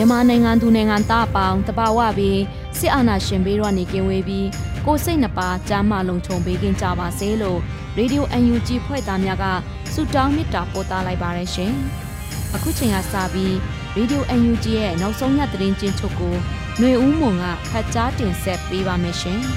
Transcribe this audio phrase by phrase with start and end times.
[0.00, 2.40] မြန်မာနိုင်ငံသူနိုင်ငံသားအပေါင်းတဘာဝပြီး
[2.78, 4.48] စစ်အာဏာရှင်ဘေးတော့နေကင်းဝေးပြီး
[4.86, 7.58] ကိုစိတ်နှပါကြမ်းမာလုံးခြုံပေးကင်းကြပါစေလို့
[7.96, 9.44] ရေဒီယို UNG ဖွဲ့သားများက
[9.92, 11.72] ဆုတောင်းမေတ္တာပို့သလိုက်ပါရရှင်။
[12.54, 13.54] အခုချိန်ကစပြီး
[13.96, 16.34] ရေဒီယို UNG ရဲ့နောက်ဆုံးညသတင်းချင်းချုပ်ကို
[16.78, 19.40] ຫນွေဦးမွန်ကဖတ်ကြားတင်ဆက်ပေးပါမယ်ရှင်။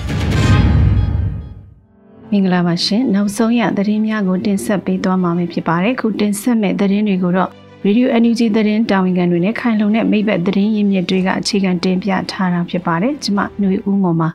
[2.31, 7.51] မင်္ဂလာပါရှင်နောက်ဆုံးရသတင်းများကိုတင်ဆက်ပေးသွားမှာဖြစ်ပါတယ်ခုတင်ဆက်မဲ့သတင်းတွေကိုတော့
[7.87, 14.29] Radio NUG သတင်းတာဝန်ခံတွေနဲ့ခိုင်လုံတဲ့မိဘသတင်းရင်းမြစ်တွေကအခြေခံတင်ပြထားတာဖြစ်ပါတယ်ကျွန်မຫນွေဦးမော်ပါ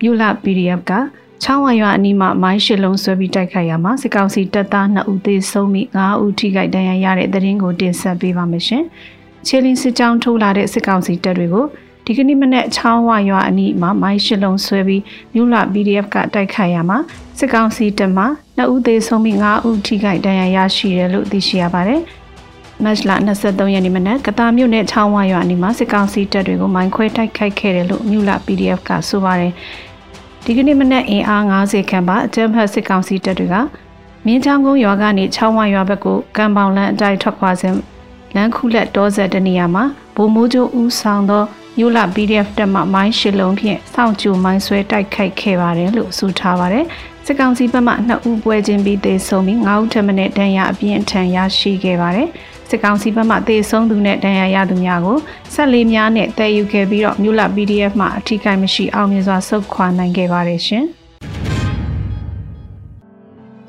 [0.00, 0.92] မြူလာ PDF က
[1.42, 8.84] ချောင်းဝရွာအနီးမှာမိုင်းရှစ်လုံးဆွဲပြီးတိုက်ခိုက်ရမှာစစ်ကောင်စီတပ်သား2ဦးသေဆုံးပြီး9ဦးထိခိုက်ဒဏ်ရာရတဲ့သတင်းကိုတင်ဆက်ပေးပါမယ်ရှင်။
[9.46, 11.66] ချေလင်းစစ်ကြောင်းထိုးလာတဲ့စစ်ကောင်စီတပ်တွေကို
[12.06, 15.02] ဒီကနေ့မနေ့ချောင်းဝရွာအနီးမှာမိုင်းရှစ်လုံးဆွဲပြီး
[15.34, 16.98] မြူလာ PDF ကတိုက်ခိုက်ရမှာ
[17.38, 18.24] စစ်ကောင်စီတပ်မှ
[18.58, 22.00] 2ဦးသေဆုံးပြီး9ဦးထိခိုက်ဒဏ်ရာရရှိတယ်လို့သိရှိရပါတယ်။
[22.84, 29.52] မတ်လ23ရက်နေ့မနက်ကတာမြို့နယ်ချောင်းဝရွာအနီးမှာစစ်ကောင်စီတပ်တွေကိုမိုင်းခွဲတိုက်ခိုက်ခဲ့တယ်လို့မြူလာ PDF ကဆိုပါတယ်။
[30.44, 33.54] ဒီကနေ့မနက်အင်အား90ခန့်ပါအကြမ်းဖက်စစ်ကောင်စီတပ်တွေက
[34.26, 37.74] မင်းချောင်းကုန်းရွာကနေချောင်းဝရွာဘက်ကိုကံပေါင်လန်းအတိုင်းထွက်ခွာစဉ်
[38.34, 41.44] လမ်းခုလက်တောဆက်တနေရာမှာဗိုလ်မိုးကျိုးဦးဆောင်သော
[41.80, 46.84] ယူလာ PDF တက်မှမိုင်းရှစ်လုံးဖြင့်စောင့်ကြိုမိုင်းဆွဲတိုက်ခိုက်ခဲ့ပါတယ်လို့ဆိုထားပါတယ်။
[47.26, 52.28] စစ်ကောင်စီဘက်မှနှစ်ဦးပွဲချင်းပြီးသေဆုံးပြီး9ဦးထပ်မံဒဏ်ရာအပြင်းထန်ရရှိခဲ့ပါတယ်။
[52.68, 55.18] စစ်ကောင်စီဘက်မှသေဆုံးသူနဲ့ဒဏ်ရာရသူများကို
[55.54, 60.86] ဆက်လေးများနဲ့တည်ယူခဲ့ပြီးတော့မြူလာ PDF မှအထိကိမရှိအောင်မြင်စွာဆုတ်ခွာနိုင်ခဲ့ပါတယ်ရှင်။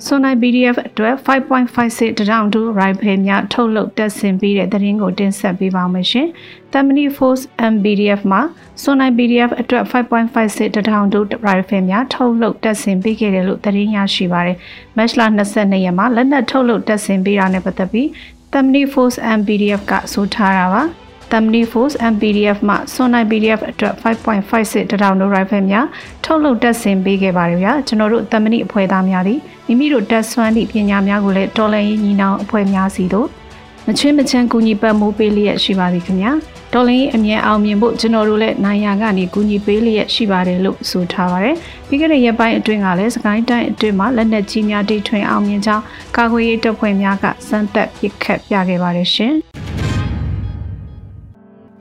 [0.07, 6.27] ဆွန်နိုင် PDF အတွက်5.56တရောင်တူ rifle များထုတ်လုပ်တက်ဆင်ပြီးတဲ့သတင်းကိုတင်ဆက်ပေးပါမယ်ရှင်။
[6.73, 7.43] Tammany Force
[7.73, 8.41] MBDF မှာ
[8.81, 14.57] ဆွန်နိုင် PDF အတွက်5.56တရောင်တူ rifle များထုတ်လုပ်တက်ဆင်ပေးခဲ့တယ်လို့သတင်းရရှိပါတယ်။
[14.97, 15.21] Match လ
[15.53, 18.07] 22ရက်မှာလက်နက်ထုတ်လုပ်တက်ဆင်ပေးတာနဲ့ပတ်သက်ပြီး
[18.51, 20.83] Tammany Force MBDF ကဆိုထားတာပါ။
[21.31, 25.85] Tammany Force MPDF မှ Sonai PDF အတွက်5.56တထောင်တို့ rifle များ
[26.23, 33.27] ထုတ်လုပ်တက်ဆင်ပေးခဲ့ပါတယ်ဗျာကျွန်တော်တို့ Tammany အဖွဲ့သားများသည်မိမိတို့တက်ဆွမ်းသည့်ပညာများကိုလည်းတော်လှန်ရေးညီနောင်အဖွဲ့များစီတို့
[33.87, 36.31] မချင်းမချမ်းကူညီပတ်မိုးပေးလျက်ရှိပါသည်ခင်ဗျာ
[36.73, 41.55] တော်လင်းအမြဲအောင်မြင်ဖို့ကျွန်တော်တို့လည်းနိုင်ရကနေကူညီပေးလျက်ရှိပါတယ်လို့ဆိုထားပါတယ်
[41.87, 45.83] ပြီးခဲ့တဲ့ရက်ပိုင်းအတွင်းကလည်းစကိုင်းတိုင်းအတွင်းမှာလက်နက်ကြီးများတိထွင်အောင်မြင်ကြောင်း
[46.17, 49.64] ကာကွယ်ရေးတပ်ဖွဲ့များကစမ်းသပ်ပစ်ခတ်ပြခဲ့ပါတယ်ရှင်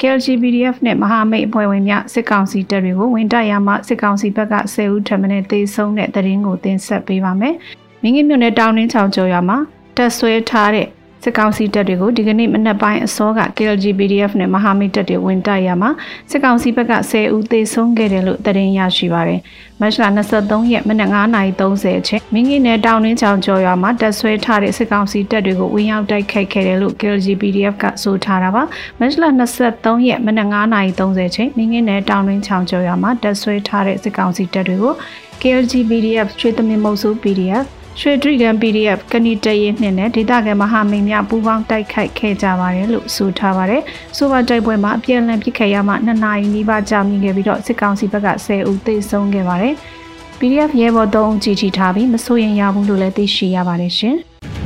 [0.06, 7.54] KLGPDF နဲ့မဟာမိတ်အဖွဲ့ဝင်များစစ်ကောင်စီတပ်တွေကိုဝင်တိုက်ရမှစစ်ကောင်စီဘက်က10ဦးထပ်မံသေဆုံးတဲ့တရင်ကိုတင်ဆက်ပေးပါမယ်။
[8.03, 9.59] မင်းကြီးမြို့နယ်တောင်ရင်းချောင်ကျော်ရွာမှာ
[9.97, 10.88] တက်ဆွဲထားတဲ့
[11.24, 15.90] စစ်ကောင်စီတပ်တွေကိုဒီကနေ့မနက်ပိုင်းအစောက KLGPDF နဲ့မဟာမိတ်တပ်တွေဝင်တိုက်ရမှာ
[16.30, 19.40] စစ်ကောင်စီဘက်က10ဦးသေဆုံးခဲ့တယ်လို့သတင်းရရှိပါရတယ်။
[19.80, 20.04] မတ်လ
[20.36, 28.62] 23ရက်မနက်9:30အချိန်မင်းကြီးနယ်တောင်ရင်းချောင်ကျော်ရွာမှာတပ်ဆွဲထားတဲ့စစ်ကောင်စီတပ်တွေကိုဝင်ရောက်တိုက်ခိုက်ခဲ့တယ်လို့ KLGPDF ကဆိုထားတာပါ။
[29.00, 29.24] မတ်လ
[29.64, 34.94] 23ရက်မနက်9:30အချိန်မင်းကြီးနယ်တောင်ရင်းချောင်ကျော်ရွာမှာတပ်ဆွဲထားတဲ့စစ်ကောင်စီတပ်တွေကို
[35.40, 37.66] KLGPDF ချွေသမင်မုတ်ဆိုး PDF
[38.00, 43.82] ရွှေတရီကန် PDF ကဏီတရင်နှင့်နဲ့ဒေသခံမဟာမိတ်များပူးပေါင်းတိုက်ခိုက်ခဲ့ကြပါတယ်လို့ဆိုထားပါတယ်။
[44.17, 49.75] ဆိုပါတိုက်ပွဲမှာအပြန်အလှန်ပစ်ခတ်ရမှ2နာရီနီးပါးကြာမြင့်ခဲ့ပြီးတော့စစ်ကောင်စီဘက်က10ဦးသေဆုံးခဲ့ပါတယ်။
[50.38, 54.17] PDF ရဲဘော်3ဦးကြီးကြီးထားပြီးမစိုးရင်ရဘူးလို့လည်းသိရှိရပါတယ်ရှင်။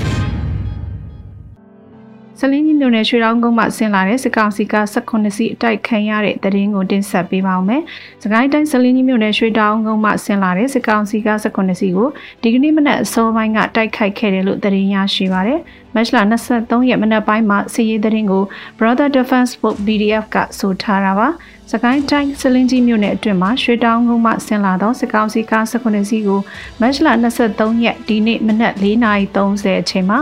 [2.41, 7.83] ဆလင်းကြီးမြို့နယ်ရွှေတောင်ကုန်းမှာဆင်းလာတဲ့စစ်ကောင်စီက18စီအတိုက်ခံရတဲ့တရင်ကိုတင်ဆက်ပေးပါောင်းမယ်။
[8.23, 12.09] စကိုင်းတိုင်းဆလင်းကြီးမြို့နယ်ရွှေတောင်ကုန်းမှာဆင်းလာတဲ့စစ်ကောင်စီက18စီကို
[12.43, 15.61] ဒီကနေ့မနက်အစောပိုင်းကတိုက်ခိုက်ခဲ့တယ်လို့တရင်ရရှိပါတယ်။
[15.95, 16.19] မတ်လ
[16.53, 18.43] 23ရက်မနက်ပိုင်းမှာစီရေးတရင်ကို
[18.79, 21.29] Brother Defense Book BDF ကဆိုထားတာပါ။
[21.73, 26.41] စကိုင်းတိုင်းစလင်းကြီးမြို့နယ်အတွင်းမှာရွှေတောင်ကုန်းမှဆင်လာသောစစ်ကောင်စီကား19စီးကို
[26.81, 27.09] မတ်လ
[27.45, 30.19] 23ရက်ဒီနေ့မနက်4:30အချိန်မှာ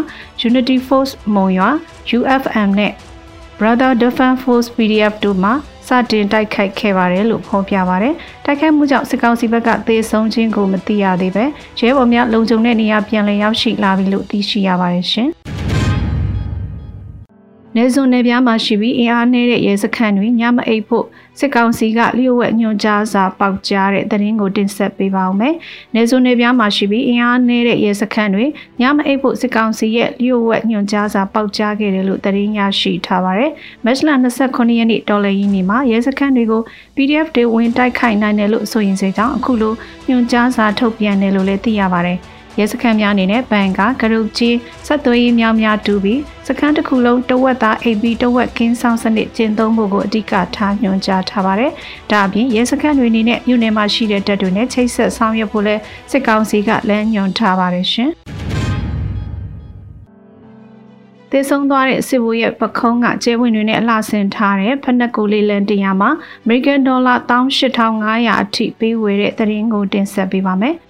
[0.48, 1.70] Unity Force မုံရွာ
[2.19, 2.93] UFM နဲ့
[3.58, 5.50] Brother Defense Force PDF တို့မှ
[5.88, 8.14] စတင်တိုက်ခိုက်ခဲ့ပါတယ်လို့ဖော်ပြပါတယ်။
[8.44, 11.44] တိုက်ခိုက်မှုကြောင့်စစ်ကောင်စီဘက်ကသေဆုံးခြင်းကိုမသိရသေးပဲ
[11.81, 15.31] ရဲဘော်များလုံခြုံတဲ့နေရာပြန်လည်ရောက်ရှိလာပြီလို့သိရှိရပါတယ်ရှင်။
[17.76, 21.06] နေစုံနယ်ပြားမှာရှိပြီးအင်အားနည်းတဲ့ရဲစခန်းတွေညမအိပ်ဖို့
[21.38, 25.55] စစ်ကောင်စီကလျှို့ဝှက်ညွှန်ကြားစာပေါက်ကြားတဲ့သတင်းကိုတင်ဆက်ပေးပါဦးမယ်။
[25.94, 28.44] နေစုံနယ်ပြားမှာရှိပြီးအင်အားနည်းတဲ့ရဲစခန်းတွေ
[28.81, 33.50] ညမအိပ်ဖို့စစ်ကောင်စီရဲ့လျှို့ဝှက်ညွှန်ကြားစာပေါက်ကြားခဲ့တယ်လို့သတင်းရရှိထားပါတယ်။
[33.85, 34.11] မတ်လ
[34.43, 36.62] 29ရက်နေ့တော်လည်ကြီးနေ့မှာရဲစခန်းတွေကို
[36.97, 39.75] PDF တွေဝင်တိုက်ခိုက်နိုင်တယ်လို့ဆိုရင်စေကြောင်းအခုလို
[40.09, 42.21] ညွှန်ကြားစာထုတ်ပြန်တယ်လို့လည်းသိရပါတယ်။
[42.58, 44.56] ရဲစခန်းများအနေနဲ့ဘန်ကဂရုကြီး
[44.87, 51.73] ဆက်သွယ်ရေးများများတူပြီးစခန်းတစ်ခုလုံးတဝက်သား AB တဝက်ကင်းဆောင်စနစ်ကျင့်သုံးဖို့ကိုအဓိကထားညွှန်ကြားထားပါတယ်။
[52.11, 55.76] ဒါအပြင်ရဲစခန်းတွေအနေနဲ့မြို့နယ်မှာရှိတဲ့တပ်တွေနဲ့ချိတ်ဆက်ဆောင်ရွက်ဖို့လဲ
[56.11, 58.11] စစ်ကောင်စီကလမ်းညွှန်ထားပါတယ်ရှင်။
[61.31, 66.11] သေဆုံးသွားတဲ့စစ်ဘိုးရဲ့ပခုံးကကျဲဝင်တွေနဲ့အလှဆင်ထားတဲ့ဖက်နှက်ကိုလေးလန်တရားမှာ
[66.44, 70.76] American Dollar 18500အထိပေးဝေတဲ့သတင်းကိုတင်ဆက်ပေးပါမယ်။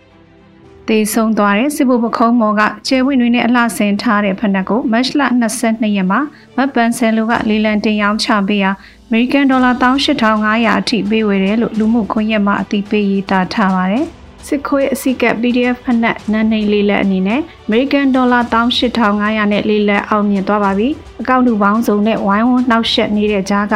[0.88, 5.23] သေဆုံးသွားတဲ့စစ်ဘုပခုံးမော်ကကျဲဝင်းတွေနဲ့အလှဆင်ထားတဲ့ဖက်နှက်ကိုမတ်လ
[5.56, 6.21] 22ရက်မှာ
[6.56, 8.71] မတ်ပန်ဆယ်လိုကလီလန်တင်ရောင်းချပေးရာ
[9.09, 14.06] အမေရိကန်ဒေါ်လာ18500အထိပေးဝေတယ်လို့လူမှုခွင့်ရက်မှအသိပေးရေးသားထားပါတယ်။
[14.47, 20.88] စစ်ခွေးအစီကပ် PDF ဖက်နှက်နန်းနေလေးလက်အနေနဲ့ American Dollar 18500နဲ့လေးလက်အောင်မြင်သွားပါပြီ။
[21.21, 23.75] အကောင့်တူပေါင်းစုံနဲ့ဝိုင်းဝန်းနှောက်ယှက်နေတဲ့ကြားက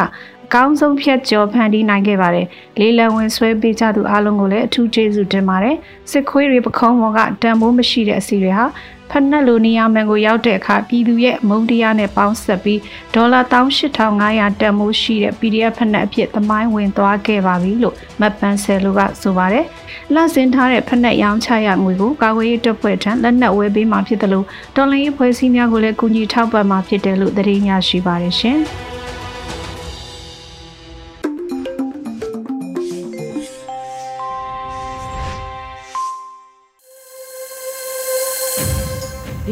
[0.53, 2.47] ကောင်းဆုံးဖြတ်ကျော်ဖန်တီးနိုင်ခဲ့ပါတယ်။
[2.79, 5.75] လေးလံဝင်ဆွဲပေးကြသူအားလုံးကိုလည်းအထူးကျေးဇူးတင်ပါတယ်။
[6.11, 8.65] စစ်ခွေးတွေပခုံးပေါ်ကတန်ဖိုးမရှိတဲ့အစီတွေဟာ
[9.09, 12.79] ဖက်နှက်လိုနေရာမှန်ကိုရောက်တဲ့အခါပြည်သူရဲ့မုံတရားနဲ့ပေါင်းဆက်ပြီး
[13.15, 19.65] ဒေါ်လာ18500တန်ဖိုးရှိတဲ့ PDF ဖက်နှက်အဖြစ်သမိုင်းဝင်သွားခဲ့ပါပြီလို့မတ်ပန်ဆယ်လိုကဆိုပါတယ်။
[20.13, 24.45] လက်စင်ထားတဲ့ဖက်နှက်ရောင်းချရငွေကိုကာကွယ်ရေးတပ်ဖွဲ့ထံလက်နက်ဝယ်ပေးမှာဖြစ်တယ်လို့
[24.75, 28.59] တော်လိုင်းရေးဖွဲ့စည်းများကိုလည်းကူညီထောက်ပံ့မှာဖြစ်တယ်လို့သတင်းရရှိပါတယ်ရှင်။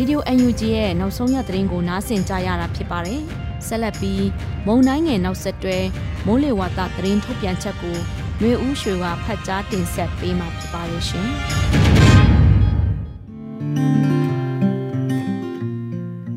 [0.09, 3.21] ရေဒီယို UNG ရဲ့နောက်ဆုံးရသတင်းကိုနားဆင်ကြရတာဖြစ်ပါတယ်။
[3.67, 4.25] ဆက်လက်ပြီး
[4.67, 5.77] မုံတိုင်းငယ်နောက်ဆက်တွဲ
[6.25, 7.97] မိုးလေဝသသတင်းထုတ်ပြန်ချက်ကို
[8.41, 11.29] မျိုးဦးရွှေကဖတ်ကြားတင်ဆက်ပေးမှာဖြစ်ပါရဲ့ရှင်။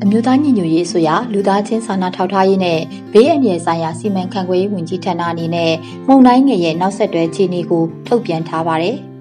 [0.03, 2.79] အမျိုးသားညီညွတ်ရေးဆိုရာလူသားချင်းစာနာထောက်ထားရေးနဲ့
[3.13, 5.73] ဘေးအန္တရာယ်ဆိုင်ရာစီမံခန့်ခွဲရေးဝန်ကြီးဌာနအနေနဲ့
[6.07, 8.97] မုံတိုင်းငယ်ရဲ့နောက်ဆက်တွဲခြေအနေကိုထုတ်ပြန်ထားပါတယ်။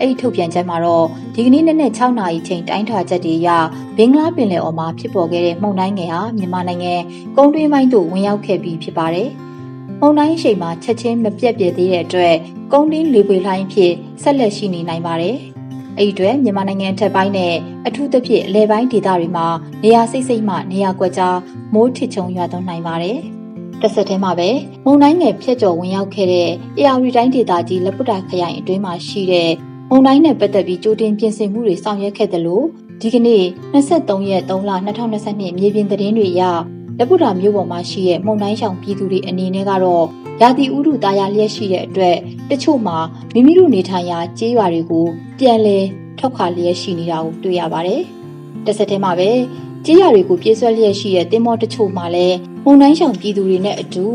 [0.00, 3.48] အဲ့ဒီထုတ်ပြန်ချက်မှာတော့ဒီကနေ့နေ့နဲ့6နာရီချိန်တိုင်းထွာချက်တွေအရ
[3.96, 6.94] ဘင်္ဂလားပင်လယ်အော်မှာဖြစ်ပေါ်ခဲ့တဲ့မှုန်တိုင်းငယ်ဟာမြန်မာနိုင်ငံ
[7.36, 9.28] ကုန်းတွင်းပိုင်းသို့ဝင်ရောက်ခဲ့ပြီးဖြစ်ပါတယ်။
[10.00, 12.34] မှုန်တိုင်းရှိန်မှာချက်ချင်းမပြတ်ပြဲသေးတဲ့အတွက်
[12.72, 15.36] ကုန်းတွင်းလေပွေလှိုင်းဖြစ်ဆက်လက်ရှိနေနိုင်ပါတယ်။
[15.98, 17.54] အဲ့ဒီအတွက်မြန်မာနိုင်ငံထက်ပိုင်းနဲ့
[17.86, 19.46] အထူးသဖြင့်အလဲပိုင်းဒေသတွေမှာ
[19.82, 21.38] နေရာစိတ်စိတ်မှနေရာကွက်ကြား
[21.74, 23.20] မိုးထစ်ချုံရွာသွန်းနိုင်ပါတယ်။
[23.82, 24.48] တစ်ဆက်တည်းမှာပဲ
[24.84, 29.50] မုန်တိုင်းငယ်ဖြတ်ကျော်ဝင်ရောက်ခဲ့တဲ့အေယာရီတိုင်းဒေသကြီးလက်ပုတ္တာခရိုင်အတွင်းမှာရှိတဲ့
[29.90, 32.64] မုံတိုင်းနဲ့ပတ်သက်ပြီးကြိုတင်ပြင်ဆင်မှုတွေဆောင်ရွက်ခဲ့တယ်လို့
[33.00, 33.42] ဒီကနေ့
[33.72, 34.70] 23ရက်3လ
[35.16, 36.42] 2022မြေပြင်သတင်းတွေအရ
[36.98, 40.04] လက်ပုတာမြို့ပေါ်မှာရှိတဲ့မုံတိုင်းဆောင်ပြည်သူတွေအနေနဲ့ကတော့
[40.42, 42.16] ရာသီဥတုတာယာလျက်ရှိတဲ့အတွက်
[42.50, 42.96] တချို့မှာ
[43.34, 45.06] မိမိတို့နေထိုင်ရာကျေးရွာတွေကို
[45.38, 45.84] ပြန်လည်
[46.18, 48.02] ထောက်ခါလျက်ရှိနေတာကိုတွေ့ရပါတယ်။
[48.64, 49.30] တစ်ဆက်တည်းမှာပဲ
[49.84, 54.06] ကျေးရွာတွေကိုပြေးဆွဲလျက်ရှိတဲ့တင်မောတချို့မှာလည်းမုံတိုင်းဆောင်ပြည်သူတွေနဲ့အတူ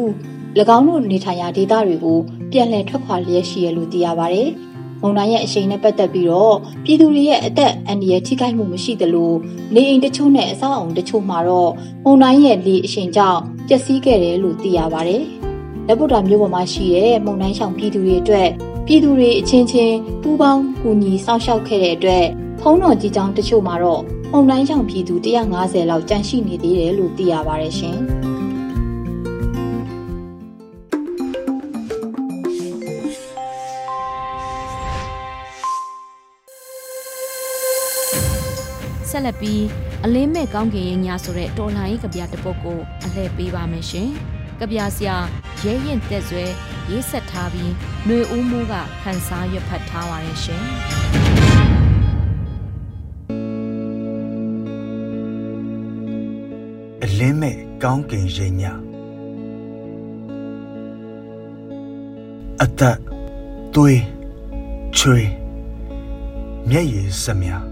[0.75, 2.19] ၎င်းတို့နေထိုင်ရာဒေသတွေကို
[2.51, 4.49] ပြန်လည်ထွက်ခွာလျက်ရှိရလို့သိရပါတယ်။
[5.01, 9.31] မုံတိုင်းရဲ့အရှိန်နဲ့ပတ်သက်ပြီးတော့ပြည်သူတွေရဲ့အသက်အန္တရာယ်ထိခိုက်မှုမရှိသလို
[9.73, 11.71] နေအိမ်တချို့နဲ့အဆောက်အုံတချို့မှာတော့
[12.03, 15.23] မုံတိုင်းရဲ့လေအရှိန်ကြောင့်ပျက်စီးခဲ့တယ်လို့သိရပါတယ်။
[15.87, 18.49] လက်ဗုဒ္ဓမြို့ပေါ်မှာရှိတဲ့မုံတိုင်းဆောင်ပြည်သူတွေအတွက်
[18.85, 22.25] ပြည်သူတွေအချင်းချင်းပူးပေါင်းကူညီစောင့်ရှောက်ခဲ့တဲ့အတွက်
[22.61, 25.15] ဖုံးတော်ကြီးကျောင်းတချို့မှာတော့မုံတိုင်းဆောင်ပြည်သူ
[25.51, 27.99] 150လောက်ကြန့်ရှိနေသေးတယ်လို့သိရပါတယ်ရှင်။
[39.21, 39.63] ဆက်လက်ပြီး
[40.05, 44.09] အလင်းမဲ့ကောင်းကင်ရဲ့ညာဆိုတဲ့တော်လှန်ရေးကြပြတပုတ်ကိုအလှည့်ပေးပါမယ်ရှင်။
[44.59, 45.17] ကြပြဆရာ
[45.63, 46.43] ရဲရင်တက်ဆွဲ
[46.89, 47.71] ရေးဆက်ထားပြီး
[48.05, 50.63] ຫນွေဦးမိုးကခန်းစားရွက်ဖတ်ထားပါရဲ့ရှင်။
[57.03, 58.73] အလင်းမဲ့ကောင်းကင်ရင်ညာ
[62.63, 62.97] အသက်
[63.75, 64.01] သွေး
[64.97, 65.19] ချွေ
[66.69, 67.70] မျက်ရည်စမြ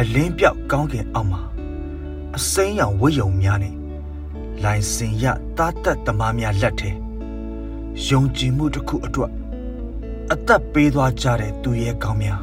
[0.00, 1.42] အလင်းပြောက်ကောင်းကင်အောက်မှာ
[2.36, 3.74] အစိမ်းရောင်ဝိယုံများနဲ့
[4.62, 5.24] လိုင်စင်ရ
[5.58, 6.90] တားတက်သမားများလက်ထဲ
[8.06, 9.32] ယုံကြည်မှုတစ်ခုအတွက်
[10.32, 12.42] အသက်ပေးသွားကြတဲ့သူရဲ့ကောင်းများ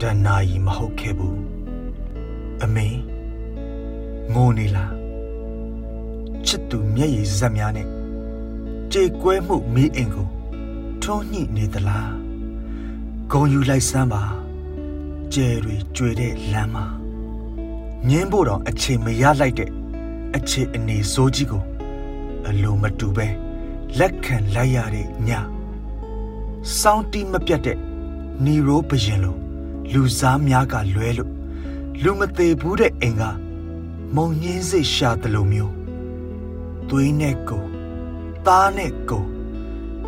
[0.00, 1.38] တဏှာကြီးမဟုတ်ခဲ့ဘူး
[2.62, 2.88] အမေ
[4.32, 4.92] ငိုနေလား
[6.46, 7.88] ချစ်သူမျက်ရည်ဇက်များနဲ့
[8.92, 10.28] ကြေကွဲမှုမီးအိမ်ကို
[11.02, 12.12] ထုံးညှိနေသလား
[13.30, 14.22] ဂုံယူလိုက်စမ်းပါ
[15.34, 16.84] ကျဲတွေကျွေတဲ့လမ်းမှာ
[18.08, 19.70] ငင်းဖို့တော့အချိန်မရလိုက်တဲ့
[20.36, 21.62] အခြေအနေစိုးကြီးကို
[22.48, 23.28] အလိုမတူပဲ
[23.98, 25.30] လက်ခံလိုက်ရတဲ့ည
[26.80, 27.78] စောင်းတီးမပြတ်တဲ့
[28.44, 29.36] နီရိုးဘရင်လို
[29.92, 31.30] လူစားများကလွဲလို့
[32.02, 33.22] လူမသေးဘူးတဲ့အိမ်က
[34.14, 35.74] မုံညင်းစိတ်ရှာတယ်လို့မျိုး
[36.88, 37.64] သွေးနဲ့ကို
[38.46, 39.24] သားနဲ့ကို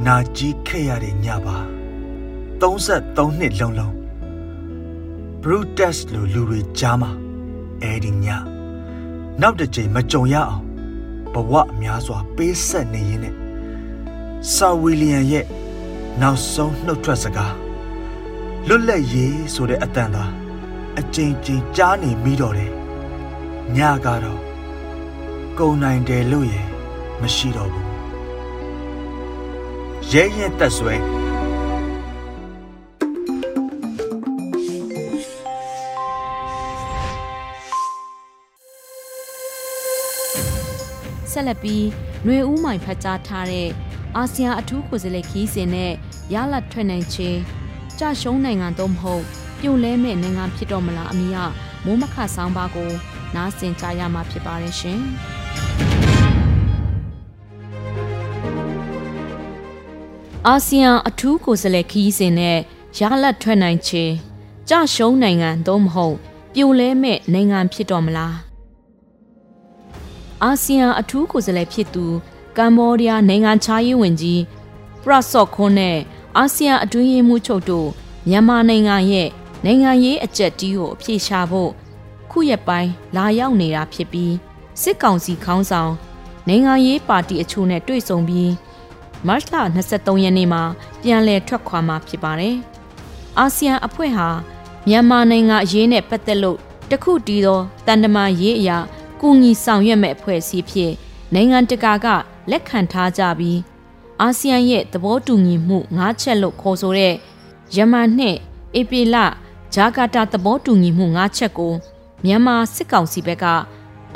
[0.06, 1.56] နာကြီးခဲ့ရတဲ့ညပါ
[2.60, 4.03] 33နှစ်လုံးလုံး
[5.46, 7.10] Brutus လိုလူတွေကြားမှာ
[7.82, 8.26] အဲ့ဒီည
[9.40, 10.64] နောက်တစ်ချိန်မကြုံရအောင်
[11.32, 13.34] ဘဝအများစွာပေးဆက်နေရင်းနဲ့
[14.54, 15.46] ဆာဝီလီယံရဲ့
[16.20, 17.54] နောက်ဆုံးနှုတ်ထွက်စကား
[18.68, 20.24] လွတ်လပ်ရေးဆိုတဲ့အတန်သာ
[20.98, 22.72] အကြိမ်ကြိမ်ကြားနေမိတော့တယ်
[23.76, 24.40] ညကတော့
[25.58, 26.54] ကုံနိုင်တယ်လို့ရ
[27.20, 27.88] မရှိတော့ဘူး
[30.10, 30.94] ရဲရဲတက်ဆွဲ
[41.34, 41.84] ဆက်လက်ပြီး
[42.24, 43.68] ຫນွေဦးမိုင်ဖတ်ကြားထားတဲ့
[44.16, 45.92] အာဆီယံအထူးကိုယ်စားလှယ်ခီးစဉ်နဲ့
[46.34, 47.38] ရလတ်ထွက်နိုင်ခြင်း
[47.98, 49.24] ကြရှုံးနိုင်ငံတော့မဟုတ်
[49.60, 51.36] ပြုတ်လဲမဲ့နိုင်ငံဖြစ်တော့မလားအမိယ
[51.84, 52.90] မိုးမခဆောင်းပါကို
[53.34, 55.00] နားဆင်ကြရမှာဖြစ်ပါတယ်ရှင်
[60.46, 62.58] အာဆီယံအထူးကိုယ်စားလှယ်ခီးစဉ်နဲ့
[62.98, 64.12] ရလတ်ထွက်နိုင်ခြင်း
[64.68, 66.16] ကြရှုံးနိုင်ငံတော့မဟုတ်
[66.54, 68.53] ပြိုလဲမဲ့နိုင်ငံဖြစ်တော့မလား
[70.44, 72.06] အာဆီယံအထူးကိုယ်စားလှယ်ဖြစ်သူ
[72.56, 74.42] ကမ္ဘောဒီးယားနိုင်ငံခြားရေးဝန်ကြီး
[75.02, 75.96] ပရဆော့ခွန်းနဲ့
[76.36, 77.88] အာဆီယံအတွင်းရေးမှူးချုပ်တို့
[78.28, 79.28] မြန်မာနိုင်ငံရဲ့
[79.64, 81.70] နိုင်ငံရေးအကြက်တီးကိုအပြေရှားဖို့
[82.30, 84.34] ခုရက်ပိုင်းလာရောက်နေတာဖြစ်ပြီး
[84.82, 85.92] စစ်ကောင်စီခေါင်းဆောင်
[86.48, 88.52] နိုင်ငံရေးပါတီအချို့နဲ့တွေ့ဆုံပြီး
[89.26, 89.54] မတ်လ
[89.90, 90.62] 23ရက်နေ့မှာ
[91.02, 92.56] ပြန်လည်ထွက်ခွာမှာဖြစ်ပါတယ်။
[93.38, 94.28] အာဆီယံအဖွဲ့ဟာ
[94.88, 96.58] မြန်မာနိုင်ငံအရေးနဲ့ပတ်သက်လို့
[96.90, 98.78] တခုတည်းသောတန်တမာရေးအရာ
[99.20, 100.92] ကူညီဆောင်ရွက်မဲ့အဖွဲ့အစည်းဖြစ်
[101.34, 102.06] နိုင်ငံတကာက
[102.50, 103.58] လက်ခံထားကြပြီး
[104.20, 107.14] အာဆီယံရဲ့သဘောတူညီမှု၅ချက်လို့ခေါ်ဆိုတဲ့
[107.76, 108.38] ယမန်နှင့်
[108.78, 109.16] ဧပြီလ
[109.74, 111.72] ဂျာကာတာသဘောတူညီမှု၅ချက်ကို
[112.24, 113.44] မြန်မာစစ်ကောင်စီဘက်က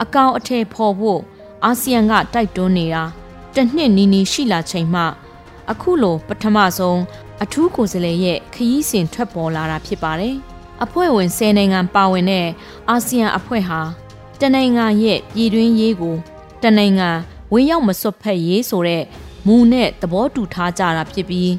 [0.02, 1.20] အကောင်အထည်ဖော်ဖို့
[1.64, 3.04] အာဆီယံကတိုက်တွန်းနေတာ
[3.54, 5.02] တစ်နှစ်နီးနီးရှိလာချိန်မှ
[5.70, 7.00] အခုလိုပထမဆုံး
[7.42, 10.36] အထူးကိုယ်စားလှယ်ရဲ့ခရီးစဉ်ထွက်ပေါ်လာတာဖြစ်ပါတယ်။
[10.84, 12.46] အဖွဲ့ဝင်10နိုင်ငံပါဝင်တဲ့
[12.88, 13.80] အာဆီယံအဖွဲ့ဟာ
[14.40, 16.16] တနိုင်ငံရဲ့ပြည်တွင်းရေးကို
[16.62, 17.08] တနိုင်ငံ
[17.52, 19.04] ဝင်ရောက်မစွတ်ဖက်ရေးဆိုတဲ့
[19.46, 21.52] မူနဲ့သဘောတူထားကြတာဖြစ်ပြီး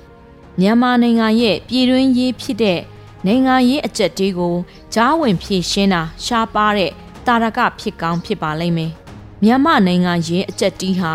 [0.60, 2.80] မြန်မာနိုင်ငံရဲ့ပြည်တွင်းရေးဖြစ်တဲ့
[3.26, 4.56] နိုင်ငံရေးအကြက်တေးကို
[4.94, 6.92] ကြားဝင်ဖြည့်ရှင်းတာရှားပါတဲ့
[7.26, 8.92] တာရကဖြစ်ကောင်းဖြစ်ပါလိမ့်မယ်။
[9.44, 11.14] မြန်မာနိုင်ငံရေးအကြက်တီးဟာ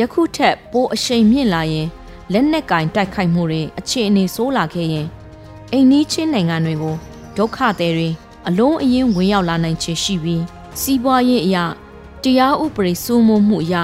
[0.00, 1.88] ယခုထက်ပိုအရှိန်မြင့်လာရင်
[2.32, 5.06] လက်နက်ကင်တိုက်ခိုက်မှုတွေအခြေအနေဆိုးလာခဲ့ရင်
[5.72, 6.96] အိမ်နီးချင်းနိုင်ငံတွေကို
[7.36, 8.08] ဒုက္ခသည်တွေ
[8.48, 10.42] အလုံးအင်းဝင်ရောက်လာနိုင်ခြေရှိပြီး
[10.78, 11.64] စီးပွားရေးအရာ
[12.22, 13.76] တရားဥပဒေစိုးမိုးမှုအရ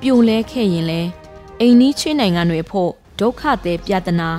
[0.00, 1.00] ပြိုလဲခဲ့ရင်လဲ
[1.60, 4.30] အိမ်နီးချင်းနိုင်ငံတွေဖို့ဒုက္ခသည်ပြဿနာ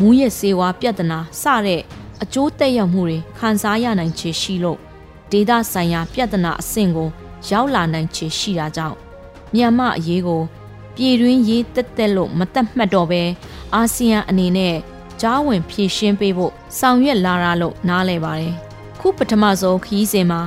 [0.00, 1.82] မူးယစ်ဆေးဝါးပြဿနာစတဲ့
[2.22, 4.78] အကျိုးသက်ရောက်မှုတွေခံစားရနိုင်ခြေရှိလို့
[5.30, 7.08] ဒေသဆိုင်ရာပြဿနာအဆင့်ကို
[7.48, 8.96] ရောက်လာနိုင်ခြေရှိတာကြောင့်
[9.54, 10.42] မြန်မာအရေးကို
[10.96, 13.22] ပြည်တွင်းရေးတက်တက်လို့မတက်မှတ်တော့ပဲ
[13.74, 14.76] အာဆီယံအနေနဲ့
[15.20, 18.54] ကြားဝင်ဖြည့်ရှင်းပေးဖို့ဆောင်ရွက်လာတာလို့နားလည်ပါတယ်
[19.00, 20.42] ခုပထမဆုံးခီးစဉ်မှာ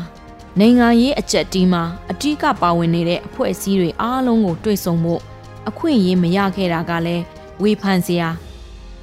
[0.60, 5.22] နိုင်ငံရေးအကြက်တီးမှာအထူးကပါဝင်နေတဲ့အဖွဲ့အစည်းတွေအားလုံးကိုတွေ့ဆုံဖို့
[5.70, 7.24] အခွင့်အရေးမရခဲ့တာကလည်း
[7.62, 8.30] ဝေဖန်စရာ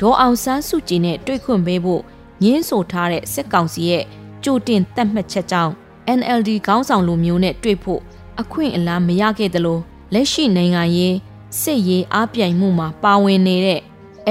[0.01, 2.03] ဒေါ်အောင်ဆန်းစုကြည်နဲ့တွေ့ခွင့်ပေးဖို့
[2.43, 4.05] ညင်းဆိုထားတဲ့စစ်ကောင်စီရဲ့
[4.45, 5.73] ကြိုတင်တတ်မှတ်ချက်ကြောင့်
[6.19, 8.01] NLD ခေါင်းဆောင်လူမျိုးနဲ့တွေ့ဖို့
[8.41, 9.79] အခွင့်အလမ်းမရခဲ့သလို
[10.15, 11.15] လက်ရှိနိုင်ငံရေး
[11.61, 13.81] စစ်ရေးအားပြိုင်မှုမှာပါဝင်နေတဲ့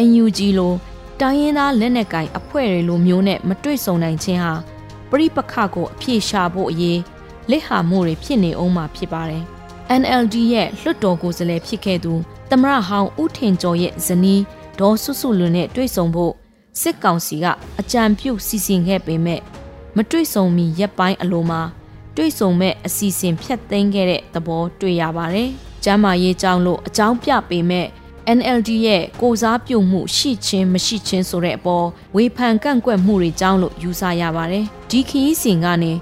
[0.08, 0.74] NUG လို
[1.20, 4.54] တိုင်းရင်းသားလက်နက်ကိုင်အဖွဲ့တွေလိုမျိုးနဲ့မတွေ့ဆုံနိုင်ခြင်းဟာ
[5.10, 7.00] ပြိပခကိုအပြည့်ရှာဖို့အရေး
[7.50, 9.44] လက်ဟာမှုတွေဖြစ်နေအောင်မှာဖြစ်ပါတယ်။
[10.02, 12.14] NLD ရဲ့လွှတ်တော်ကိုယ်စားလှယ်ဖြစ်ခဲ့သူ
[12.50, 14.42] သမရဟောင်းဦးထင်ကျော်ရဲ့ဇနီး
[14.80, 16.34] ဒေါ်ဆုစုလွန်နဲ့တွေ့ဆုံဖို့
[16.82, 17.46] စစ်ကောင်စီက
[17.80, 19.42] အကြံပြုစီစဉ်ခဲ့ပေမဲ့
[19.96, 21.62] မတွေ့ဆုံမီရက်ပိုင်းအလိုမှာ
[22.16, 25.50] တွေ့ဆုံမဲ့အစီအစဉ်ဖြတ်သိမ်းခဲ့တဲ့သဘောတွေ့ရပါတယ်။
[25.84, 27.88] ကျမ်းမာရေးကြောင်းလို့အကြောင်းပြပေမဲ့
[28.38, 35.94] NLD ရဲ့ကိုစားပြုမှုရှိချင်းမရှိချင်းဆိုတဲ့အပေါ်ဝေဖန်ကန့်ကွက်မှုတွေကြောင်းလို့ယူဆရပါတယ်။ဒီခီးစဉ်ကနေ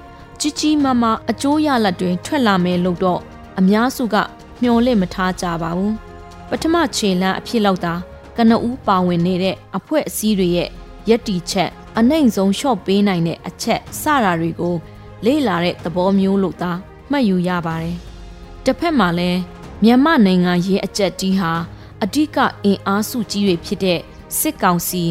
[0.43, 3.21] ကြီးကြီးမားမားအကျိုးရလဒ်တွေထွက်လာမယ်လို့တော့
[3.59, 4.15] အများစုက
[4.61, 5.93] မျှော်လင့်မထားကြပါဘူး။
[6.49, 7.93] ပထမခြေလမ်းအဖြစ်လောက်သာ
[8.37, 10.69] ကနဦးပါဝင်နေတဲ့အဖွဲ့အစည်းတွေရဲ့
[11.09, 14.75] ယက်တီချက်အနိုင်ဆုံးရှော့ပေးနိုင်တဲ့အချက်စတာတွေကို
[15.25, 16.71] လေ့လာတဲ့သဘောမျိုးလို့သာ
[17.11, 17.95] မှတ်ယူရပါတယ်။
[18.65, 19.39] တစ်ဖက်မှာလည်း
[19.83, 21.51] မြန်မာနိုင်ငံရေးအကြက်တီးဟာ
[22.03, 23.99] အဓိကအင်အားစုကြီးတွေဖြစ်တဲ့
[24.39, 25.03] စစ်ကောင်စီ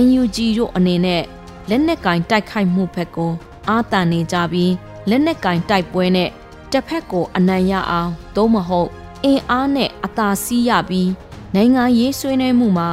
[0.00, 1.22] UNG တို့အနေနဲ့
[1.68, 3.32] လက်နက်ကင်တိုက်ခိုက်မှုဘက်ကို
[3.68, 4.72] အာတန်နေကြပြီး
[5.08, 6.30] လက်နက်ကင်တိုက်ပွဲနဲ့
[6.72, 8.88] တစ်ဖက်ကိုအနိုင်ရအောင်သို့မဟုတ်
[9.24, 11.10] အင်အားနဲ့အသာစီးရပြီး
[11.54, 12.90] နိုင်ငံရေးဆွေးနွေးမှုမှာ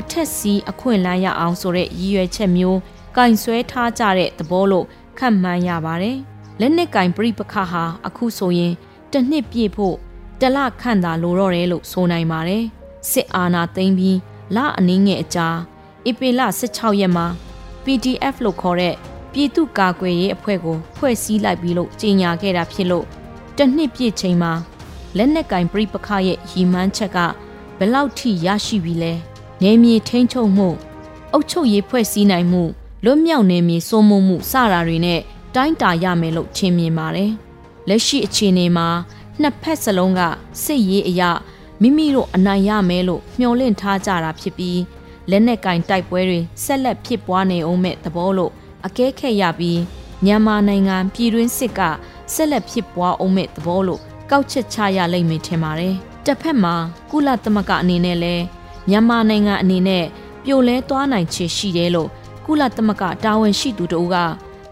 [0.00, 2.78] အထက်စီးအခွင့်လန်းရအောင်ဆိုတဲ့ရည်ရွယ်ချက်မျိုး
[3.16, 4.86] ကင်ဆွဲထားကြတဲ့သဘောလို့
[5.18, 6.18] ခန့်မှန်းရပါတယ်။
[6.60, 8.72] လက်နက်ကင်ပြိပခဟာအခုဆိုရင်
[9.12, 9.96] တစ်နှစ်ပြည့်ဖို့
[10.40, 12.64] တလခန့်သာလိုတော့တယ်လို့ဆိုနိုင်ပါတယ်။
[13.10, 14.18] စစ်အာဏာသိမ်းပြီး
[14.56, 15.48] လအနည်းငယ်အကြာ
[16.08, 17.26] ဧပြီလ16ရက်မှာ
[17.84, 18.94] PDF လို့ခေါ်တဲ့
[19.32, 23.06] ပြည်သူ့ကာကွယ်ရေးအဖွဲ့ကိုဖွဲ့စည်းလိုက်ပြီးလို့ကြေညာခဲ့တာဖြစ်လို့
[23.56, 24.52] တစ်နှစ်ပြည့်ချိန်မှာ
[25.16, 27.18] လက်နက်ကင်ပြိပခရဲ့ရည်မှန်းချက်က
[27.78, 29.12] ဘယ်လောက်ထိရရှိပြီလဲ။
[29.62, 30.68] နေမြေထိန်းချုပ်မှု
[31.32, 32.62] အုပ်ချုပ်ရေးဖွဲ့စည်းနိုင်မှု
[33.04, 35.20] လွတ်မြောက်နေမြေစိုးမိုးမှုစတာတွေနဲ့
[35.54, 37.30] တိုင်းတာရမယ်လို့ထင်မြင်ပါတယ်။
[37.88, 38.88] လက်ရှိအခြေအနေမှာ
[39.40, 40.20] နှစ်ဖက်စလုံးက
[40.62, 41.30] စစ်ရေးအရာ
[41.82, 44.80] မိမိတို့အနိုင်ရမယ်လို့မျှော်လင့်ထားကြတာဖြစ်ပြီး
[45.30, 48.52] လက်နက်ကင်တိုက်ပွဲတွေဆက်လက်ဖြစ်ပွားနေအောင်မဲ့သဘောလို့
[48.86, 49.80] အကဲခက်ရပြီး
[50.24, 51.80] မြန်မာနိုင်ငံပြည်တွင်းစစ်က
[52.34, 55.94] ဆက်လက်ဖြစ်ပွားအောင်မဲ့သဘောလို့ကောက်ချက်ချရလိမ့်မယ်ထင်ပါတယ်။
[56.26, 56.74] တစ်ဖက်မှာ
[57.10, 58.44] ကုလသမဂ္ဂအနေနဲ့လည်း
[58.88, 60.04] မြန်မာနိုင်ငံအနေနဲ့
[60.44, 62.08] ပြိုလဲသွားနိုင်ခြေရှိတယ်လို့
[62.46, 64.16] ကုလသမဂ္ဂတာဝန်ရှိသူတို့က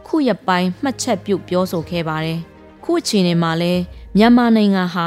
[0.06, 2.38] ခုရပိုင်းမှတ်ချက်ပြုပြောဆိုခဲ့ပါတယ်။
[2.84, 3.72] ခုအခြေအနေမှာလဲ
[4.16, 5.06] မြန်မာနိုင်ငံဟာ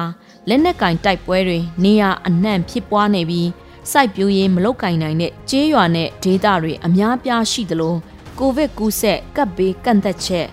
[0.49, 3.49] လက်နက်ကင်တိုက်ပွဲတွေနေရာအနှံ့ဖြစ်ပွားနေပြီး
[3.91, 7.95] စိုက်ပျိုးရေးမလုပ်ကင်နိုင်တဲ့ကျေးရွာနဲ့ဒေသတွေအများပြားရှိသလို
[8.39, 10.47] ကိုဗစ်ကူးစက်ကပ်ဘေးကန့်သက်ချက်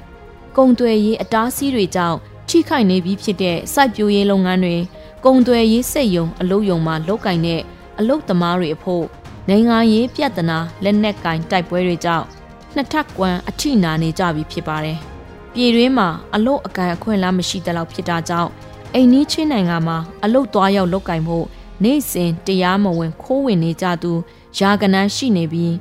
[0.57, 2.19] ကုံသွယ်ရေးအတားအဆီးတွေကြောင့်
[2.49, 4.77] ထိခိုက်နေပြီးဖြစ်တဲ့စိုက်ပျိုးရေးလုပ်ငန်းတွေ
[5.25, 7.63] ကုံသွယ်ရေးစက်ယုံအလုပ်ယုံမှာလုပ်ကင်တဲ့
[7.99, 9.05] အလုပ်သမားတွေအဖို့
[9.49, 12.27] နိုင်ငံရေးပြဿနာလက်နက်ကင်တိုက်ပွဲတွေကြောင့်
[12.75, 14.99] နှစ်ထပ်ကွမ်းအထိနာနေကြပြီဖြစ်ပါတယ်။
[15.53, 18.51] ပြည်တွင်းမှာအလို့အကန့်အခွင့်အလမ်းမရှိတဲ့လောက်ဖြစ်တာကြောင့်
[18.95, 21.47] အိမ်နီးချင်းနိုင်ငံမှာအလုတ်သွားရောက်လုပ်ကင်ဖို့
[21.85, 24.13] နေ့စဉ်တရားမဝင်ခိုးဝင်နေကြသူ
[24.59, 25.75] ယာကနန်းရှိနေပြီး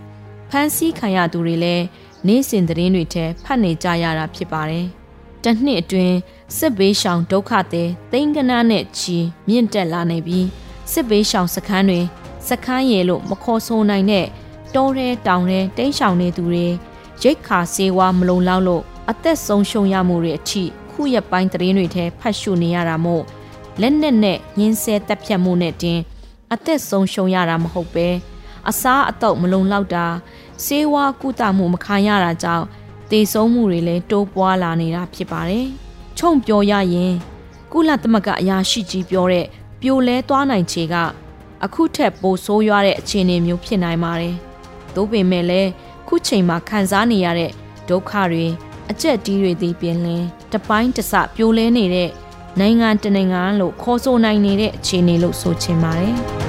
[0.50, 1.86] ဖမ်းဆီးခံရသူတွေလည်း
[2.28, 4.86] နေ့စဉ်သတင်းတွေထဲဖတ်နေကြရတာဖြစ်ပါတယ်။
[5.44, 6.16] တနှစ်အတွင်း
[6.58, 10.48] စစ်ဘေးရှောင်ဒုက္ခသည်သိန်းကနန်းနဲ့ချီမြင့်တက်လာနေပြီး
[10.92, 12.02] စစ်ဘေးရှောင်စခန်းတွေ
[12.48, 14.28] စခန်းရဲလို့မခေါ်ဆိုနိုင်တဲ့
[14.76, 16.66] တောထဲတောင်ထဲတိမ်းရှောင်နေသူတွေ
[17.24, 23.24] ရိတ်ခါစေဝါမလုံလောက်လို့အသက်ဆုံးရှုံးရမှုတွေအထိခုရက်ပိုင်းသတင်းတွေထဲဖတ်ရှုနေရတာမို့
[23.82, 26.00] လက်နက်နဲ့ညင်းဆဲတက်ဖြတ်မှုနဲ့တင်
[26.54, 28.08] အသက်ဆုံးရှုံးရတာမဟုတ်ပဲ
[28.70, 30.06] အစားအတော့မလုံလောက်တာ
[30.66, 32.66] စေဝါကုသမှုမခံရတာကြောင့်
[33.12, 35.66] တေဆုံးမှုတွေလည်းတိုးပွားလာနေတာဖြစ်ပါတယ်။
[36.18, 37.14] ခြုံပြောရရင်
[37.72, 39.46] ကုလသမဂ္ဂအရာရှိကြီးပြောတဲ့
[39.82, 40.96] ပြိုလဲသွားနိုင်ခြေက
[41.66, 44.36] အခုထက်ပိုဆိုးရွားတဲ့အခြေအနေမျိုးဖြစ်နိုင်ပါတယ်။
[44.96, 45.70] သို့ပေမဲ့လည်း
[46.08, 47.52] ခုချိန်မှာခံစားနေရတဲ့
[47.90, 48.46] ဒုက္ခတွေ
[48.92, 52.10] အကျက်တီးတွေသည်ပြင်လင်းတပိုင်းတစပြိုလဲနေတဲ့
[52.60, 56.16] နိုင်ငံတနိုင်ငံလို့ခေါ်ဆိုနိုင်နေတဲ့အခြေအနေလို့ဆိုချင်ပါတယ်။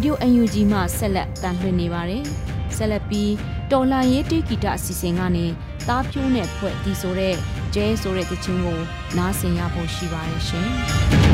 [0.00, 2.24] Radio UNG မှဆက်လက်တန်လှည့်နေပါတယ်။
[2.76, 3.32] ဆက်လက်ပြီး
[3.72, 5.46] တော်လန်ရေးတေဂီတာအစီအစဉ်ကနေ
[5.88, 7.34] တားဖြိုးနဲ့ဖွဲ့ဒီဆိုတဲ့
[7.74, 8.80] ကျဲဆိုတဲ့တခြင်းကို
[9.16, 10.68] နားဆင်ရဖို့ရှိပါတယ်ရှင်။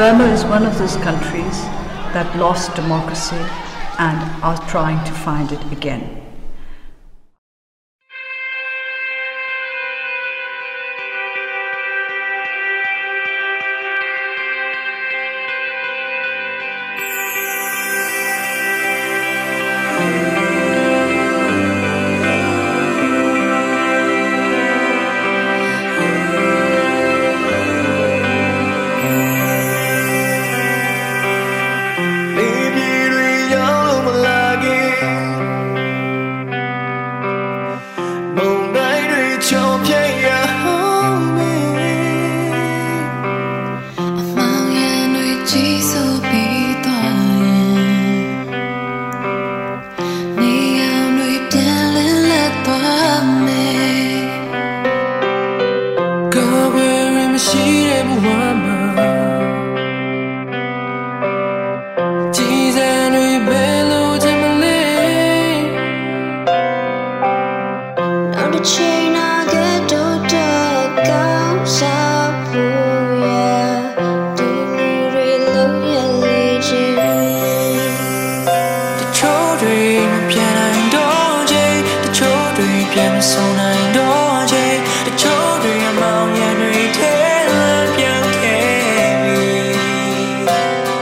[0.00, 1.60] Burma is one of those countries
[2.14, 3.36] that lost democracy
[3.98, 6.19] and are trying to find it again.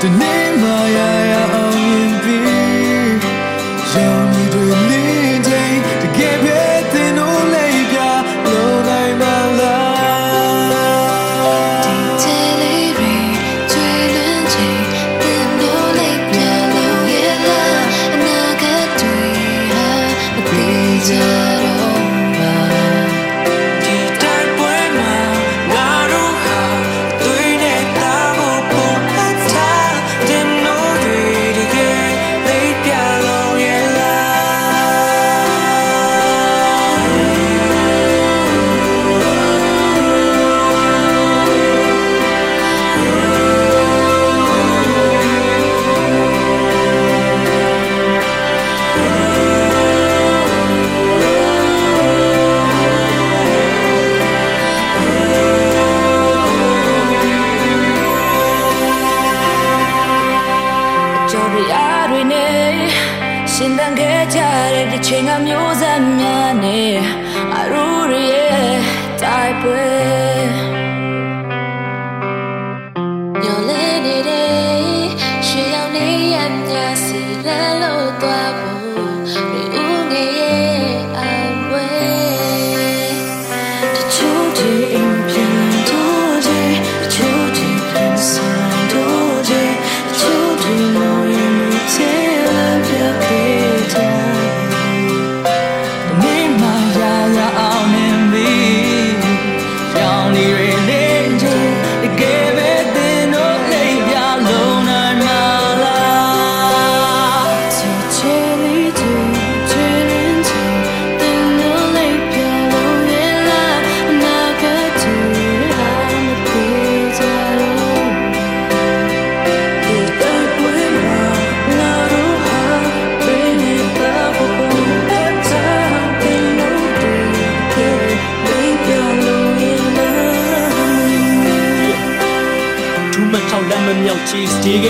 [0.02, 0.27] ဒီ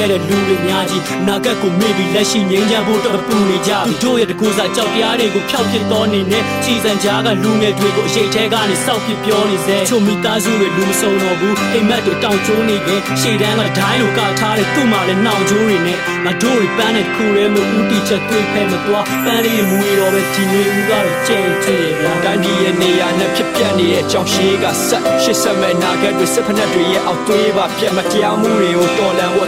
[0.08, 29.46] ခဲ့တဲ့လူတွေများကြီးနာကတ်ကိုမေ့ပြီးလက်ရှိငြိမ်းချမ်းဖို့တော့ပူနေကြသူတို့ရဲ့တကူစားကြောက်တရားတွေကိုဖျောက်ပစ်တော်နေနဲ့ချီစံကြားကလူငယ်တွေကိုအရေးထဲကနေစောက်ပစ်ပြောနေစေချိုမိသားစုတွေလူမစုံတော့ဘူးအိမ်မက်တွေတောင်ကျိုးနေခဲ့ရှေ့တန်းကဒိုင်းလိုကထားတဲ့သူ့မှာလည်းနှောင်ကျိုးတွေနဲ့ငါတို့တွေပန်းတဲ့တစ်ခုတည်းမျိုးဦးတီချက်တွေးဖဲမသွားပန်းလေးမူရီတော့ပဲဒီနေဦးကတော့ကြဲကြဲဗျာတိုင်းပြည်ရဲ့နေရာနဲ့ဖြစ်ပျက်နေတဲ့အကြောင်းရှိကဆက်ရှစ်ဆက်မဲ့နာဂတ်တွေစစ်ဖက်နှက်တွေရဲ့အောက်သွေးပါပြတ်မတရားမှုတွေကိုတော်လန်ဖို့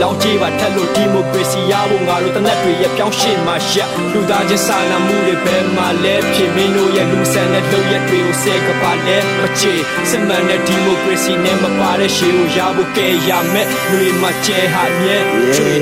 [0.00, 9.74] လောင်းကြီးပါထက်လို့ဒီမိုကရေစီရဖို့ငါတို့တနက်တွေရဲ့ပြောင်းရှင်းမှရှက်လူသားချင်းစာနာမှုတွေပဲမှလဲဖြစ်မင်းတို့ရဲ့လူဆန်တဲ့လုပ်ရက်တွေကိုဆဲကပါလဲမချေ
[10.10, 15.16] စစ်မှန်တဲ့ဒီမိုကရေစီနဲ့မပါတဲ့ရှေးကိုရဖို့ကဲရမယ်လူတွေမှာကျဲဟာမြဲ
[15.54, 15.74] ချွေ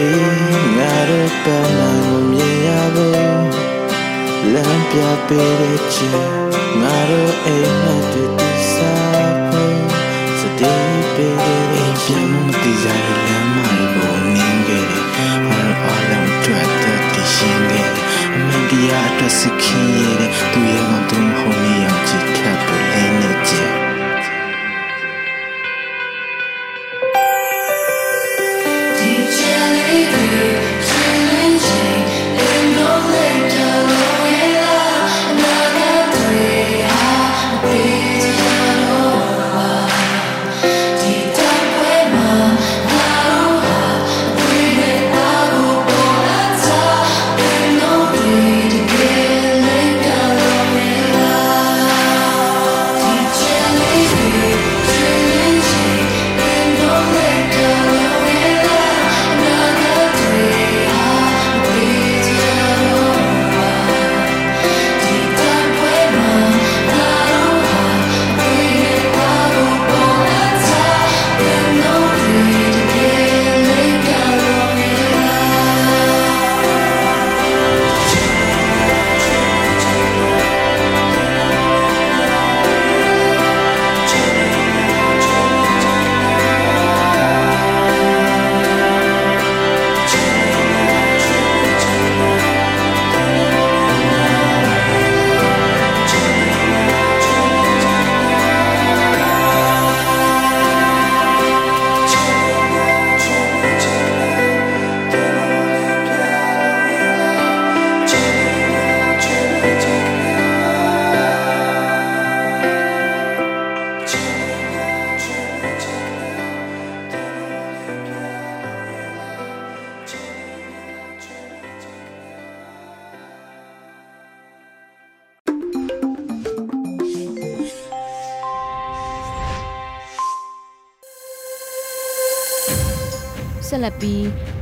[0.76, 3.16] ငါတို့ပေါ်မှာကိုမြင်ရဖို့
[4.52, 6.18] လမ်းပြပေးတဲ့ချင်
[6.80, 9.80] ငါတို့အိမ်မက်တွေတိစားဖို့
[10.38, 11.36] စတေးပေး
[11.72, 13.45] တဲ့ချင်မတိကြတဲ့လမ်း
[18.86, 22.55] အမှန်တရားအတွက်စခင်းရတဲ့သူရဲ့ကော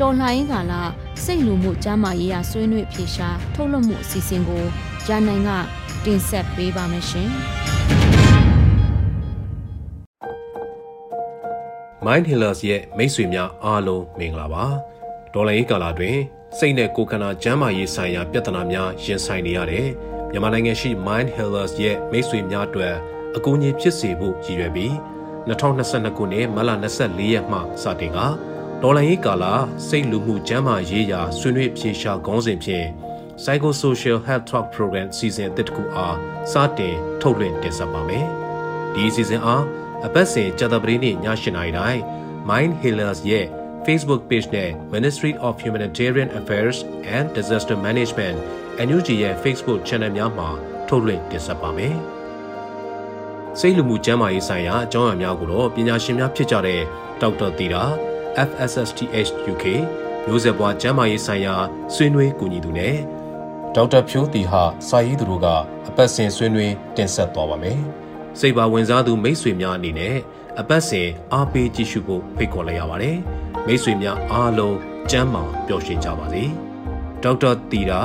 [0.04, 0.74] တော်လှန်ရေးကာလ
[1.24, 4.64] စိတ်လူမှုကျန်းမာရေးရာဆွေးနွေးဖြေရှာထုတ်လွှင့်မှုအစီအစဉ်ကို
[5.06, 5.50] ဂျာနိုင်က
[6.04, 7.28] တင်ဆက်ပေးပါမယ်ရှင်။
[12.04, 14.64] Mind Healers ရဲ့မိတ်ဆွေများအားလုံးမင်္ဂလာပါ
[15.34, 16.16] ဒေါ်လာရေးကာလတွင်
[16.58, 19.88] စိတ်နဲ့ကိုယ်ခန္ဓာကျန်းမာရေးဆိုင်ရာပြဿနာများရင်ဆိုင်နေရတဲ့
[20.30, 22.94] မြန်မာနိုင်ငံရှိ Mind Healers ရဲ့မိတ်ဆွေများအတွက်
[23.36, 24.92] အကူအညီဖြစ်စေဖို့ရည်ရွယ်ပြီး
[25.48, 26.70] 2022ခုနှစ်မတ်လ
[27.02, 28.20] 24ရက်မှစတင်က
[28.82, 29.44] ဒေါ်လာရေးကာလ
[29.88, 32.86] စိတ်လူမှုကျန်းမာရေးရာဆွေးနွေးဖြေရှာခေါင်းစဉ်ဖြင့်
[33.42, 36.16] Psychosocial Health Talk Program စီစဉ်တစ်ခုအား
[36.52, 38.26] စတင်ထုတ်လွှင့်တင်ဆက်ပါမယ်
[38.94, 39.64] ဒီအစီအစဉ်အား
[40.06, 42.00] အပတ်စဉ်ကြာသပတေးနေ့ည8:00နာရီတိုင်း
[42.48, 43.46] Mind Healers ရဲ့
[43.86, 46.78] Facebook page နဲ့ Ministry of Humanitarian Affairs
[47.16, 48.36] and Disaster Management
[48.86, 50.48] NUG ရဲ့ Facebook Channel များမှာ
[50.88, 51.96] ထုတ်လွှင့်တင်ဆက်ပါမယ်။
[53.60, 56.80] စိတ်လူမှုကျန်းမာရေးဆိုင်ရာအကြောင်းအရာများကိုတော့ပညာရှင်များဖြစ်ကြတဲ့
[57.20, 57.84] ဒေါက်တာတီတာ
[58.48, 59.64] FSSTH UK
[60.26, 61.54] မျိုးဆက်ပွားကျန်းမာရေးဆိုင်ရာ
[61.94, 62.96] ဆွေးနွေးကူညီသူနဲ့
[63.74, 65.46] ဒေါက်တာဖြိုးတီဟာစာရေးသူတို့က
[65.88, 67.80] အပတ်စဉ်ဆွေးနွေးတင်ဆက်သွားပါမယ်။
[68.38, 70.16] စိတ်ပါဝင်စားသူမိတ်ဆွေများအနေနဲ့
[70.60, 73.16] အပတ်စဉ်အားပေးကြည့်ရှုဖို့ဖိတ်ခေါ်လိုက်ရပါတယ်။
[73.66, 74.76] မိတ်ဆွေများအားလုံး
[75.10, 76.44] ကျမ်းမာပျော်ရွှင်ကြပါစေ။
[77.22, 78.00] ဒေါက်တာတီတာ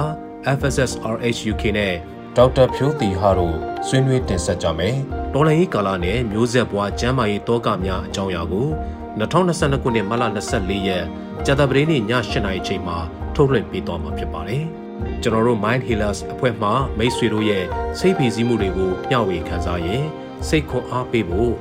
[0.57, 1.93] FSSRH UK နဲ့
[2.37, 3.55] ဒေါက်တာဖြိုးတီဟာတို့
[3.87, 4.95] ဆွေးနွေးတင်ဆက်ကြမယ်။
[5.33, 8.69] တော်လိုင်းကာလနဲ့မျိုးဆက်ပွားကျမ်းမာရေးတောကများအကြောင်းအရာကို
[9.17, 10.23] 2022ခုနှစ်မတ်လ
[10.55, 11.05] 24ရက်
[11.45, 12.97] ကြာသပတေးနေ့ည8:00နာရီချိန်မှာ
[13.35, 14.63] ထုတ်လွှင့်ပေးသွားမှာဖြစ်ပါတယ်။
[15.21, 17.65] ကျွန်တော်တို့ Mind Healers အဖွဲ့မှမိတ်ဆွေတို့ရဲ့
[17.99, 20.03] စိတ်ဖိစီးမှုတွေကိုမျှဝေခန်းစားရင်
[20.47, 21.53] စိတ်ခွန်အားပေးဖို့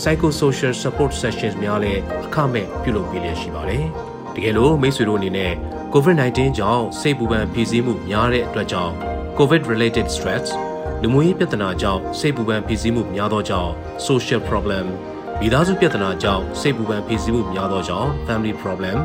[0.00, 3.84] psychosocial support sessions များလည်းအခမဲ့ပြုလုပ်ပေးလျက်ရှိပါတယ်။
[4.34, 5.52] တကယ်လို့မိတ်ဆွေတို့အနေနဲ့
[5.94, 8.92] COVID-19 ကြောင့်စိတ်ပူပန်ဖိစီးမှုများတဲ့အတွက်ကြောင့်
[9.38, 10.46] COVID related stress
[11.02, 13.72] လူမှုရေးပြဿနာကြောင့်စိတ်ပူပန်ဖိစီးမှုများသောကြောင့်
[14.06, 14.86] social problem
[15.40, 18.98] မိသားစုပြဿနာကြောင့်စိတ်ပူပန်ဖိစီးမှုများသောကြောင့် family problem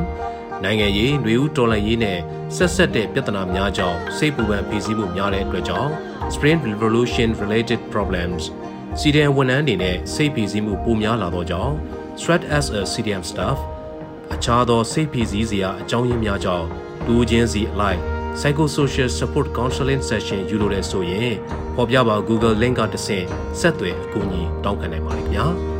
[0.64, 2.18] နိုင်ငံရေးຫນွေဦးတော်လှန်ရေးနဲ့
[2.56, 5.90] ဆက်ဆက်တဲ့ပြဿနာများကြောင့်စိတ်ပူပန်ဖိစီးမှုများတဲ့အတွက်ကြောင့်
[6.34, 8.42] spring revolution related problems
[9.00, 11.74] စီဒီအမ်ဝန်ထမ်းတွေနဲ့စိတ်ဖိစီးမှုပိုများလာသောကြောင့်
[12.20, 13.58] stress as a CDM staff
[14.34, 16.66] အခြားသောစိတ်ဖိစီးစရာအကြောင်းရင်းများကြောင့်
[17.06, 18.00] လူချင်းစီအလိုက်
[18.38, 21.32] psychosocial support counseling session ယူလိုတဲ့ဆိုရင်
[21.76, 23.26] ပေါ်ပြပါ Google link ကတစ်ဆင့်
[23.60, 25.48] ဆက်သွယ်အကူအညီတောင်းခံနိုင်ပါတယ်ခင်ဗျာ။။